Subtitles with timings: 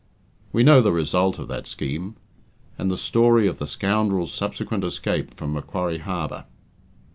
[0.51, 2.15] We know the result of that scheme,
[2.75, 6.45] and the story of the scoundrel's subsequent escape from Macquarie Harbour.